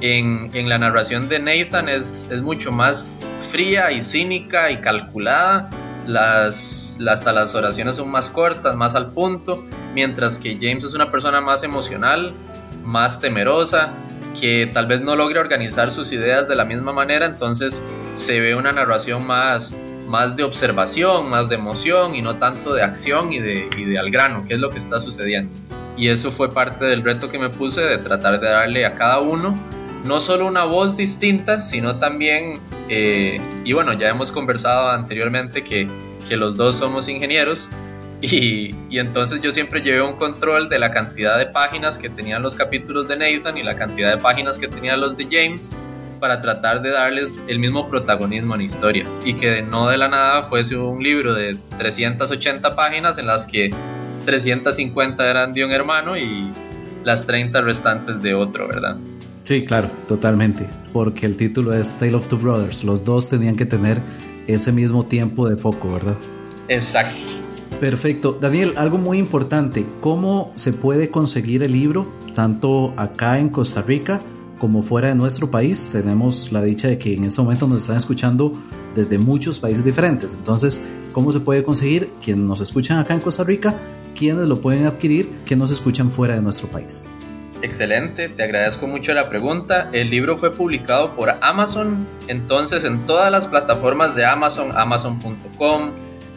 [0.00, 3.18] En, en la narración de Nathan es, es, mucho más
[3.50, 5.70] fría y cínica y calculada.
[6.06, 11.10] Las, hasta las oraciones son más cortas, más al punto, mientras que James es una
[11.10, 12.32] persona más emocional,
[12.84, 13.90] más temerosa,
[14.38, 18.54] que tal vez no logre organizar sus ideas de la misma manera, entonces se ve
[18.54, 19.74] una narración más,
[20.06, 24.44] más de observación, más de emoción y no tanto de acción y de, al grano,
[24.46, 25.52] qué es lo que está sucediendo.
[25.96, 29.20] Y eso fue parte del reto que me puse de tratar de darle a cada
[29.20, 29.58] uno
[30.04, 35.88] no solo una voz distinta, sino también, eh, y bueno, ya hemos conversado anteriormente que,
[36.28, 37.68] que los dos somos ingenieros,
[38.22, 42.42] y, y, entonces yo siempre llevé un control de la cantidad de páginas que tenían
[42.42, 45.70] los capítulos de Nathan y la cantidad de páginas que tenían los de James
[46.26, 50.42] para tratar de darles el mismo protagonismo en historia y que no de la nada
[50.42, 53.72] fuese un libro de 380 páginas en las que
[54.24, 56.50] 350 eran de un hermano y
[57.04, 58.96] las 30 restantes de otro, ¿verdad?
[59.44, 63.64] Sí, claro, totalmente, porque el título es Tale of Two Brothers, los dos tenían que
[63.64, 64.00] tener
[64.48, 66.16] ese mismo tiempo de foco, ¿verdad?
[66.66, 67.20] Exacto.
[67.78, 68.36] Perfecto.
[68.40, 74.20] Daniel, algo muy importante, ¿cómo se puede conseguir el libro tanto acá en Costa Rica
[74.58, 75.90] como fuera de nuestro país.
[75.92, 78.52] Tenemos la dicha de que en este momento nos están escuchando
[78.94, 80.34] desde muchos países diferentes.
[80.34, 82.10] Entonces, ¿cómo se puede conseguir?
[82.22, 83.74] Quienes nos escuchan acá en Costa Rica,
[84.14, 87.04] quienes lo pueden adquirir, que nos escuchan fuera de nuestro país.
[87.62, 89.88] Excelente, te agradezco mucho la pregunta.
[89.92, 95.92] El libro fue publicado por Amazon, entonces en todas las plataformas de Amazon, amazon.com,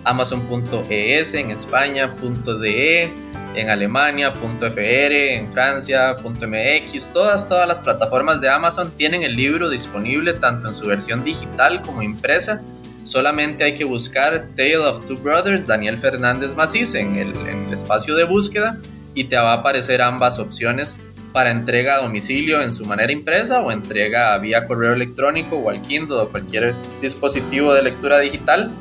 [0.06, 3.14] amazon.es en España, .de,
[3.56, 9.70] en Alemania, .fr, en Francia, .mx, todas, todas las plataformas de Amazon tienen el libro
[9.70, 12.62] disponible tanto en su versión digital como impresa.
[13.04, 17.74] Solamente hay que buscar Tale of Two Brothers Daniel Fernández Macís en el, en el
[17.74, 18.78] espacio de búsqueda
[19.16, 20.96] y te va a aparecer ambas opciones
[21.32, 25.82] para entrega a domicilio en su manera impresa o entrega vía correo electrónico o al
[25.82, 28.72] Kindle o cualquier dispositivo de lectura digital.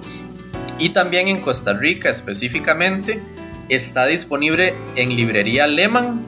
[0.78, 3.20] Y también en Costa Rica específicamente
[3.68, 6.22] Está disponible en librería Lehman,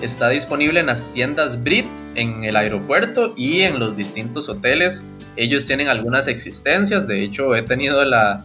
[0.00, 5.04] está disponible en las tiendas Brit, en el aeropuerto y en los distintos hoteles.
[5.36, 8.44] Ellos tienen algunas existencias, de hecho he tenido la,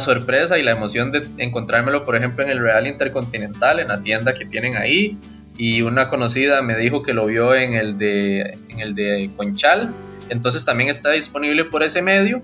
[0.00, 4.34] sorpresa y la emoción de encontrármelo, por ejemplo, en el Real Intercontinental, en la tienda
[4.34, 5.16] que tienen ahí.
[5.56, 9.94] Y una conocida me dijo que lo vio en el de, en el de Conchal.
[10.28, 12.42] Entonces también está disponible por ese medio.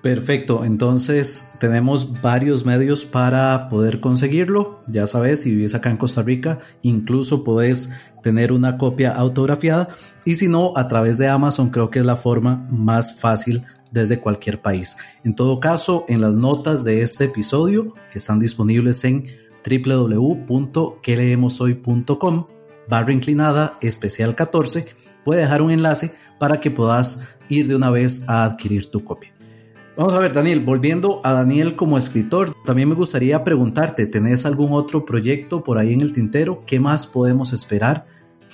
[0.08, 4.80] Perfecto, entonces tenemos varios medios para poder conseguirlo.
[4.88, 7.92] Ya sabes, si vives acá en Costa Rica, incluso puedes
[8.24, 9.90] tener una copia autografiada
[10.24, 14.22] y si no, a través de Amazon creo que es la forma más fácil desde
[14.22, 14.96] cualquier país.
[15.26, 19.26] En todo caso, en las notas de este episodio que están disponibles en
[19.70, 22.48] www.queleemoshoy.com
[22.88, 24.88] barra inclinada especial 14,
[25.26, 29.37] puede dejar un enlace para que puedas ir de una vez a adquirir tu copia.
[29.98, 34.74] Vamos a ver, Daniel, volviendo a Daniel como escritor, también me gustaría preguntarte, ¿tenés algún
[34.74, 36.64] otro proyecto por ahí en el tintero?
[36.68, 38.06] ¿Qué más podemos esperar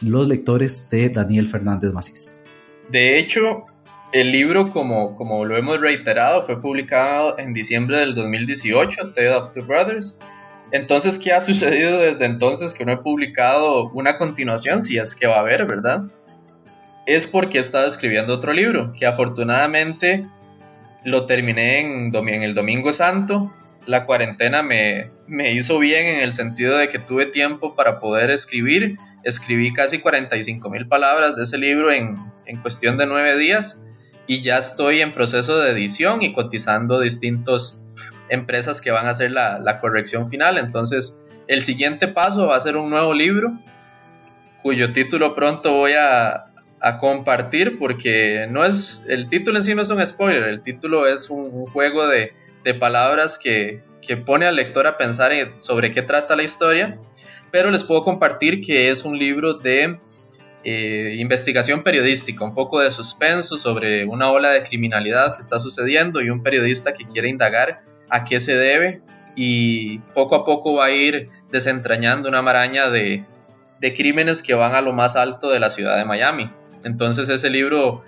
[0.01, 2.41] los lectores de Daniel Fernández Macís?
[2.87, 3.65] De hecho,
[4.13, 9.51] el libro, como, como lo hemos reiterado, fue publicado en diciembre del 2018, Tale of
[9.51, 10.17] Two Brothers.
[10.71, 14.81] Entonces, ¿qué ha sucedido desde entonces que no he publicado una continuación?
[14.81, 16.03] Si es que va a haber, ¿verdad?
[17.05, 20.25] Es porque he estado escribiendo otro libro, que afortunadamente
[21.05, 22.13] lo terminé en,
[22.43, 23.53] el Domingo Santo.
[23.85, 28.31] La cuarentena me, me hizo bien en el sentido de que tuve tiempo para poder
[28.31, 28.97] escribir.
[29.23, 33.83] Escribí casi 45 mil palabras de ese libro en, en cuestión de nueve días
[34.27, 37.83] y ya estoy en proceso de edición y cotizando distintas
[38.29, 40.57] empresas que van a hacer la, la, corrección final.
[40.57, 43.59] Entonces, el siguiente paso va a ser un nuevo libro
[44.61, 46.45] cuyo título pronto voy a,
[46.83, 51.07] a compartir porque no es el título en sí no es un spoiler, el título
[51.07, 52.33] es un, juego de,
[52.65, 56.99] de palabras que, que, pone al lector a pensar sobre qué trata la historia,
[57.51, 59.97] pero les puedo compartir que es un libro de
[60.65, 66.21] eh, investigación periodística, un poco de suspenso sobre una ola de criminalidad que está sucediendo
[66.21, 69.01] y un periodista que quiere indagar a qué se debe
[69.37, 73.25] y poco a poco va a ir desentrañando una maraña de,
[73.79, 76.51] de crímenes que van a lo más alto de la ciudad de Miami.
[76.85, 78.03] Entonces ese libro,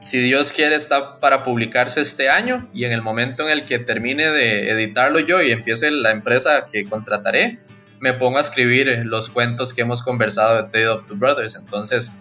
[0.00, 3.78] si Dios quiere, está para publicarse este año y en el momento en el que
[3.78, 7.58] termine de editarlo yo y empiece la empresa que contrataré,
[8.00, 11.56] me pongo a escribir los cuentos que hemos conversado de Tale of Two Brothers.
[11.56, 12.12] Entonces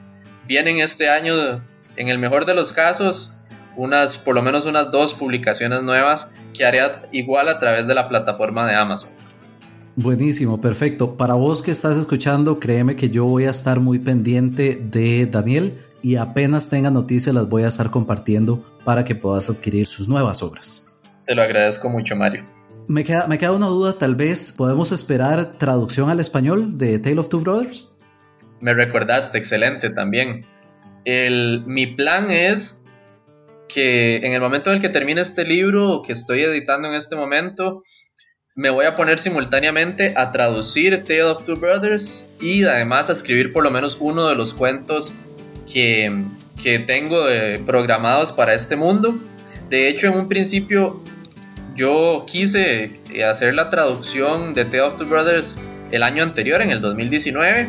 [0.48, 1.62] vienen este año,
[1.96, 3.36] en el mejor de los casos,
[3.76, 6.80] unas, por lo menos unas dos publicaciones nuevas que haré
[7.12, 9.10] igual a través de la plataforma de Amazon.
[9.98, 11.16] Buenísimo, perfecto.
[11.16, 15.80] Para vos que estás escuchando, créeme que yo voy a estar muy pendiente de Daniel
[16.02, 20.44] y apenas tenga noticias las voy a estar compartiendo para que puedas adquirir sus nuevas
[20.44, 20.94] obras.
[21.26, 22.46] Te lo agradezco mucho, Mario.
[22.88, 27.20] Me queda, me queda una duda, tal vez podemos esperar traducción al español de Tale
[27.20, 27.96] of Two Brothers.
[28.60, 30.46] Me recordaste, excelente también.
[31.06, 32.84] El, mi plan es
[33.68, 37.16] que en el momento en el que termine este libro que estoy editando en este
[37.16, 37.82] momento,
[38.56, 43.52] me voy a poner simultáneamente a traducir Tale of Two Brothers y además a escribir
[43.52, 45.14] por lo menos uno de los cuentos
[45.72, 46.24] que,
[46.62, 49.20] que tengo eh, programados para este mundo.
[49.70, 51.04] De hecho, en un principio
[51.76, 55.56] yo quise eh, hacer la traducción de Tale of Two Brothers
[55.92, 57.68] el año anterior, en el 2019.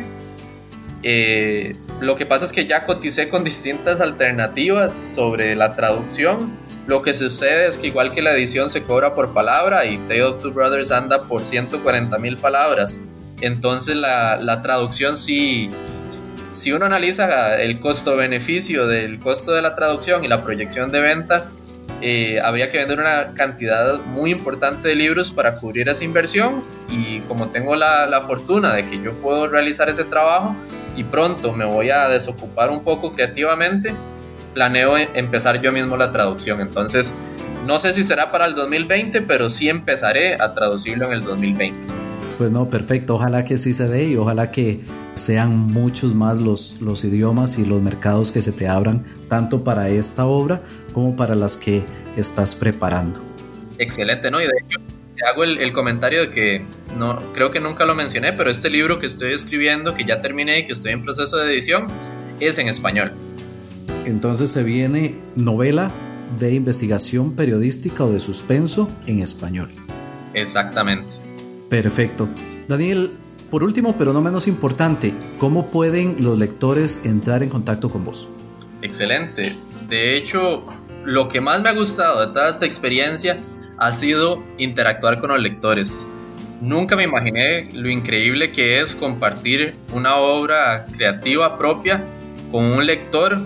[1.03, 7.01] Eh, lo que pasa es que ya coticé con distintas alternativas sobre la traducción lo
[7.01, 10.41] que sucede es que igual que la edición se cobra por palabra y Tale of
[10.41, 12.99] Two Brothers anda por 140 mil palabras.
[13.41, 15.69] Entonces la, la traducción sí,
[16.53, 21.51] si uno analiza el costo-beneficio del costo de la traducción y la proyección de venta,
[22.01, 27.21] eh, habría que vender una cantidad muy importante de libros para cubrir esa inversión y
[27.21, 30.55] como tengo la, la, fortuna de que yo puedo realizar ese trabajo
[30.95, 33.95] y pronto me voy a desocupar un poco creativamente,
[34.57, 36.59] planeo e-, empezar yo mismo la traducción.
[36.61, 37.13] Entonces,
[37.67, 41.77] no sé si será para el 2020, pero sí empezaré a traducirlo en el 2020.
[42.39, 43.15] Pues no, perfecto.
[43.15, 44.81] Ojalá que sí se dé y ojalá que
[45.13, 49.89] sean muchos más los, los idiomas y los mercados que se te abran, tanto para
[49.89, 51.83] esta obra como para las que
[52.15, 53.21] estás preparando.
[53.77, 54.41] Excelente, ¿no?
[54.41, 54.79] Y de hecho,
[55.15, 56.65] te hago el, el, comentario de que
[56.95, 60.59] no, creo que nunca lo mencioné, pero este libro que estoy escribiendo, que ya terminé
[60.59, 61.87] y que estoy en proceso de edición,
[62.39, 63.11] es en español.
[64.07, 65.91] Entonces se viene novela
[66.39, 69.69] de investigación periodística o de suspenso en español.
[70.33, 71.09] Exactamente.
[71.69, 72.29] Perfecto.
[72.69, 73.11] Daniel,
[73.51, 78.29] por último, pero no menos importante, ¿cómo pueden los lectores entrar en contacto con vos?
[78.81, 79.53] Excelente.
[79.89, 80.63] De hecho,
[81.03, 83.35] lo que más me ha gustado de toda esta experiencia
[83.77, 86.07] ha sido interactuar con los lectores.
[86.61, 92.05] Nunca me imaginé lo increíble que es compartir una obra creativa propia
[92.53, 93.37] con un lector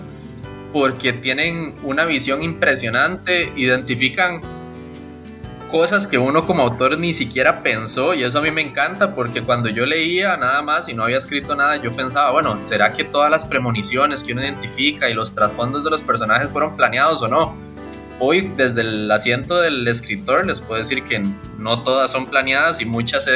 [0.72, 4.40] porque tienen una visión impresionante, identifican
[5.70, 9.42] cosas que uno como autor ni siquiera pensó y eso a mí me encanta porque
[9.42, 13.04] cuando yo leía nada más y no había escrito nada yo pensaba, bueno, ¿será que
[13.04, 17.28] todas las premoniciones que uno identifica y los trasfondos de los personajes fueron planeados o
[17.28, 17.56] no?
[18.20, 21.20] Hoy desde el asiento del escritor les puedo decir que
[21.58, 23.26] no todas son planeadas y muchas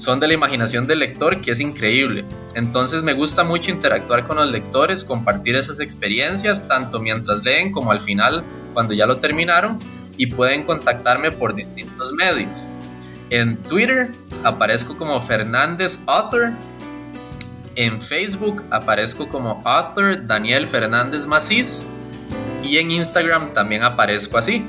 [0.00, 2.24] son de la imaginación del lector que es increíble.
[2.54, 7.92] Entonces me gusta mucho interactuar con los lectores, compartir esas experiencias, tanto mientras leen como
[7.92, 8.42] al final,
[8.72, 9.78] cuando ya lo terminaron,
[10.16, 12.66] y pueden contactarme por distintos medios.
[13.28, 14.10] En Twitter
[14.42, 16.52] aparezco como Fernández Author.
[17.76, 21.86] En Facebook aparezco como Author Daniel Fernández Macís.
[22.62, 24.64] Y en Instagram también aparezco así,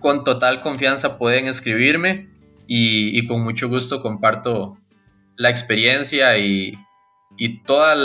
[0.00, 2.28] con total confianza pueden escribirme
[2.66, 4.78] y, con mucho gusto comparto
[5.36, 6.72] la experiencia y,
[7.36, 7.96] y todos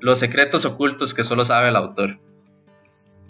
[0.00, 2.18] los secretos ocultos que solo sabe el autor.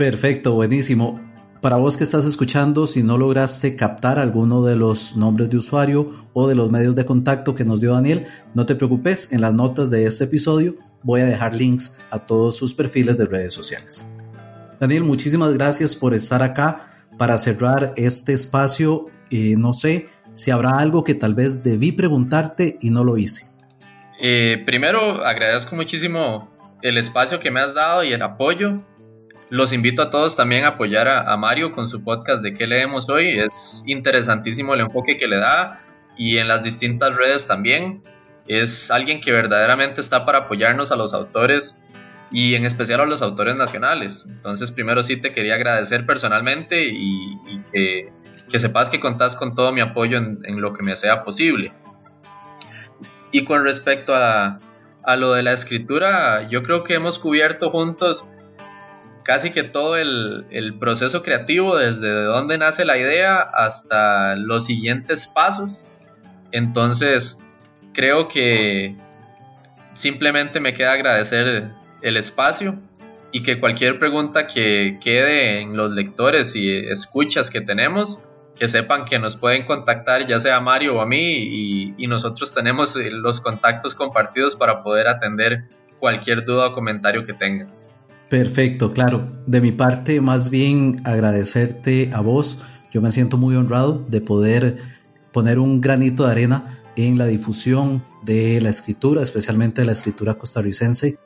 [0.01, 1.21] Perfecto, buenísimo.
[1.61, 6.27] Para vos que estás escuchando, si no lograste captar alguno de los nombres de usuario
[6.33, 9.53] o de los medios de contacto que nos dio Daniel, no te preocupes, en las
[9.53, 14.07] notas de este episodio voy a dejar links a todos sus perfiles de redes sociales.
[14.81, 16.87] Daniel, muchísimas gracias por estar acá
[17.19, 19.09] para cerrar este espacio.
[19.31, 23.51] Eh, no sé si habrá algo que tal vez debí preguntarte y no lo hice.
[24.19, 26.49] Eh, primero, agradezco muchísimo
[26.81, 28.81] el espacio que me has dado y el apoyo.
[29.51, 33.09] Los invito a todos también a apoyar a, Mario con su podcast de qué leemos
[33.09, 33.37] hoy.
[33.37, 35.83] Es interesantísimo el enfoque que le da
[36.17, 38.01] y en las distintas redes también.
[38.47, 41.81] Es alguien que verdaderamente está para apoyarnos a los autores
[42.31, 44.25] y en especial a los autores nacionales.
[44.29, 47.37] Entonces, primero sí te quería agradecer personalmente y,
[47.73, 51.73] que, sepas que contás con todo mi apoyo en, lo que me sea posible.
[53.33, 54.59] Y con respecto a,
[55.17, 58.29] lo de la escritura, yo creo que hemos cubierto juntos
[59.23, 65.85] casi que todo el, proceso creativo, desde dónde nace la idea hasta los siguientes pasos.
[66.53, 67.39] Entonces,
[67.93, 68.97] creo que
[69.93, 71.71] simplemente me queda agradecer
[72.03, 72.79] el espacio
[73.33, 78.23] y que cualquier pregunta que quede en los lectores y escuchas que tenemos,
[78.57, 82.53] que sepan que nos pueden contactar ya sea Mario o a mí y, y nosotros
[82.53, 85.65] tenemos los contactos compartidos para poder atender
[85.99, 87.80] cualquier duda o comentario que tengan.
[88.31, 89.43] Perfecto, claro.
[89.49, 92.63] De mi parte, más bien agradecerte a vos.
[92.93, 94.79] Yo me siento muy honrado de poder
[95.33, 100.39] poner un granito de arena en la difusión de la escritura, especialmente de la escritura
[100.39, 101.19] costarricense,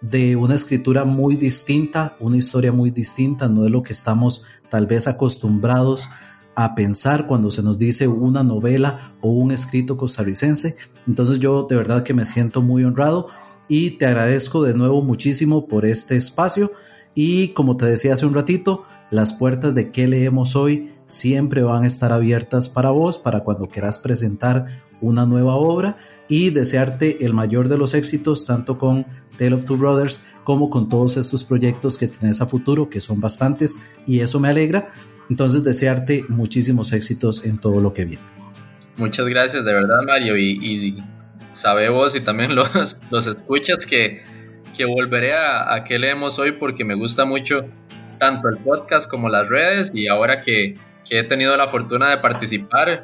[0.00, 4.86] de una escritura muy distinta, una historia muy distinta, no es lo que estamos tal
[4.86, 6.08] vez acostumbrados
[6.54, 10.76] a pensar cuando se nos dice una novela o un escrito costarricense.
[11.08, 13.26] Entonces yo de verdad que me siento muy honrado
[13.68, 16.72] y te agradezco de nuevo muchísimo por este espacio
[17.14, 21.84] y como te decía hace un ratito, las puertas de qué leemos hoy siempre van
[21.84, 24.66] a estar abiertas para vos, para cuando quieras presentar
[25.00, 25.96] una nueva obra
[26.28, 29.06] y desearte el mayor de los éxitos tanto con
[29.36, 33.20] Tale of Two Brothers como con todos estos proyectos que tienes a futuro, que son
[33.20, 34.88] bastantes y eso me alegra.
[35.30, 38.24] Entonces desearte muchísimos éxitos en todo lo que viene.
[38.96, 41.02] Muchas gracias de verdad Mario y
[41.54, 44.22] sabemos y también los, los escuchas que,
[44.76, 47.66] que volveré a, a que leemos hoy porque me gusta mucho
[48.18, 50.74] tanto el podcast como las redes y ahora que,
[51.08, 53.02] que, he tenido la fortuna de participar,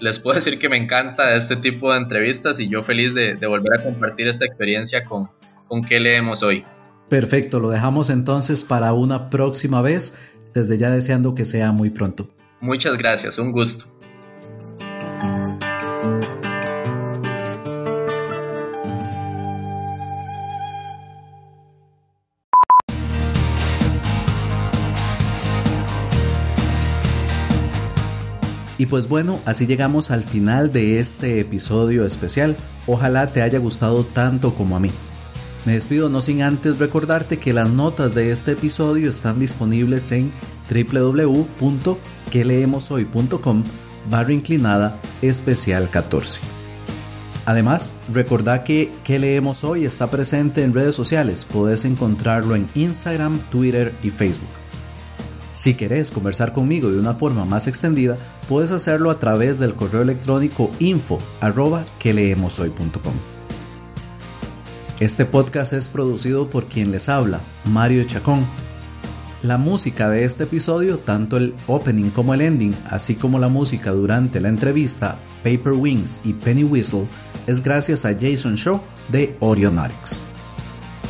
[0.00, 3.46] les puedo decir que me encanta este tipo de entrevistas y yo feliz de, de
[3.46, 5.28] volver a compartir esta experiencia con,
[5.66, 6.64] con qué leemos hoy.
[7.08, 12.30] Perfecto, lo dejamos entonces para una próxima vez, desde ya deseando que sea muy pronto.
[12.60, 13.91] Muchas gracias, un gusto.
[28.82, 32.56] Y pues bueno, así llegamos al final de este episodio especial.
[32.88, 34.90] Ojalá te haya gustado tanto como a mí.
[35.64, 40.32] Me despido no sin antes recordarte que las notas de este episodio están disponibles en
[40.68, 43.64] www.queleemoshoy.com
[44.10, 46.40] barra inclinada especial 14.
[47.46, 51.44] Además, recordá que Que Leemos Hoy está presente en redes sociales.
[51.44, 54.61] Puedes encontrarlo en Instagram, Twitter y Facebook.
[55.52, 58.16] Si querés conversar conmigo de una forma más extendida,
[58.48, 61.84] puedes hacerlo a través del correo electrónico info arroba
[64.98, 68.46] Este podcast es producido por quien les habla, Mario Chacón.
[69.42, 73.90] La música de este episodio, tanto el opening como el ending, así como la música
[73.90, 77.06] durante la entrevista Paper Wings y Penny Whistle,
[77.46, 78.80] es gracias a Jason Shaw
[79.10, 80.31] de Orionatics.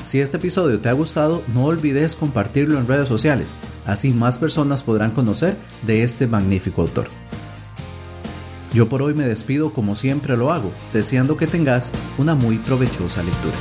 [0.04, 4.82] Si este episodio te ha gustado, no olvides compartirlo en redes sociales, así más personas
[4.82, 7.06] podrán conocer de este magnífico autor.
[8.72, 13.22] Yo por hoy me despido como siempre lo hago, deseando que tengas una muy provechosa
[13.22, 13.56] lectura.